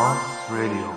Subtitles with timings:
[0.00, 0.18] Mars
[0.50, 0.96] Radio.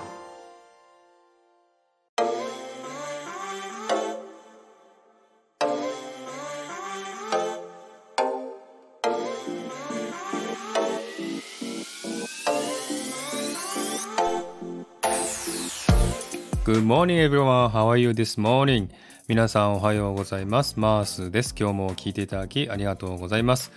[16.64, 17.72] Good morning everyone.
[17.72, 18.88] How are you this morning?
[19.28, 20.80] 皆さんおはようございます。
[20.80, 21.54] マースです。
[21.60, 23.74] 今日も聞いていただきありがとうございます。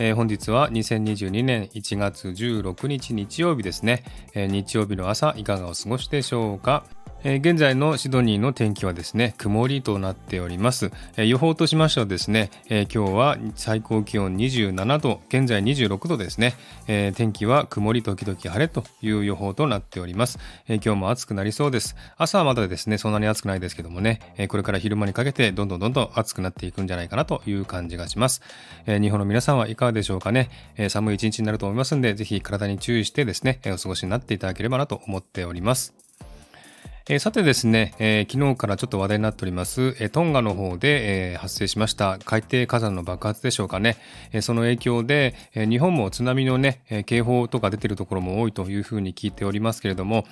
[0.00, 6.84] えー本日は2022年1月16日日曜日ですね、えー日曜日の朝いかがお過ごしでしょうか、
[7.24, 10.92] 現在のシドニーの天気はですね、曇りとなっております。
[11.16, 16.54] 予報としましてはですね、今日は最高気温27度、現在26度ですね、
[16.86, 20.38] 天気は曇り時々晴れという予報となっております。
[20.68, 21.96] 今日も暑くなりそうです。
[22.16, 28.42] 朝はまだですね、そんなに暑くないですけどもね、これから昼間にかけてどんどんどんどん暑くなっていくんじゃないかなという感じがします。
[28.86, 30.50] 日本の皆さんはいかがでしょうかね、
[30.88, 35.94] 寒い一日になると思いますんで、ぜひ体に注意してですね、お過ごしになっていただければなと思っております。
[37.10, 43.96] えーさてですね、えー昨日からちょっと話題になっております、えートンガの方で、えー発生しました海底火山の爆発でしょうかね。
[44.32, 50.26] えーその影響で、えー日本も津波のね、えー警報とか出てるところも多いというふうに聞いておりますけれども、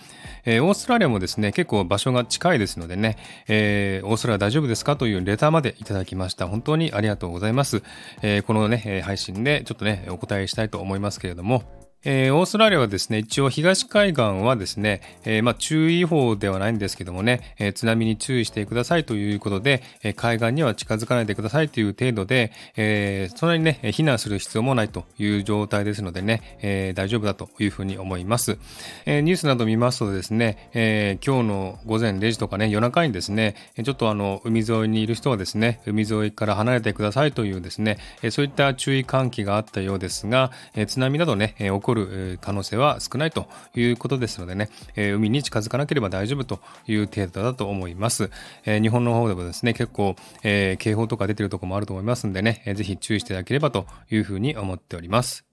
[0.44, 3.16] えーオーストラリアもですね、結構場所が近いですのでね、
[3.48, 6.46] えーオーストラリア大丈夫ですかというレターまでいただきました。
[6.46, 7.82] 本当にありがとうございます。
[8.20, 11.62] えーこのね、配信でちょっとね、お答えしたいと思いますけれども、
[12.08, 28.56] えーオーストラリアはですね、一応東海岸はですね、えーまあ注意報ではないんですけどもね、えー津波に注意してくださいということで、えー海岸には近づかないでくださいという程度で、えーそんなにね、避難する必要もないという状態ですのでね、えー大丈夫だというふうに思います。
[29.04, 48.30] えーニュースなど見ますとですね、えー今日の午前0時とかね、夜中にですね、えちょっとあの、海沿いにいる人はですね、海沿いから離れてくださいというですね、えそういった注意喚起があったようですが、えー津波などね、起こるえー可能性は少ないということですのでね、えー海に近づかなければ大丈夫という程度だと思います。
[48.64, 55.44] えー日本の方でもですね、結構、えー警報とか出てるところもあると思いますんでね、えーぜひ注意していただければというふうに思っております。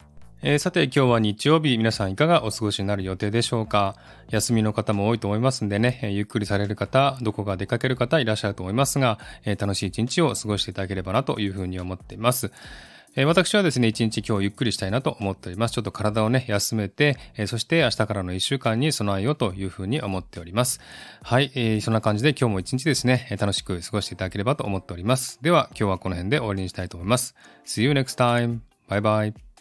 [0.46, 3.96] えーさて今日は日曜日皆さんいかがお過ごしになる予定でしょうか？
[4.30, 12.52] 休みの方も多いと思いますんでね、えーゆっくりされる方、どこか出かける方いらっしゃると思いますが、えー楽しい一日を過ごしていただければなというふうに思っています。
[13.16, 15.74] え私はですね、一日今日ゆっくりしたいなと思っております。
[15.74, 20.79] ちょっと体をね、休めて、えそして明日からの一週間に備えようというふうに思っております。
[21.22, 25.40] はい、えーそんな感じで今日も一日ですね、楽しく過ごしていただければと思っております。
[25.44, 27.35] では今日はこの辺で終わりにしたいと思います。
[27.66, 28.59] See you next time.
[28.90, 29.53] Bye bye.。